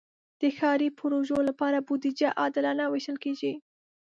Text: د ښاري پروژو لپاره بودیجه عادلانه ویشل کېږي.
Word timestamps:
د 0.41 0.43
ښاري 0.57 0.89
پروژو 0.99 1.37
لپاره 1.49 1.85
بودیجه 1.87 2.29
عادلانه 2.41 2.85
ویشل 2.87 3.17
کېږي. 3.23 3.53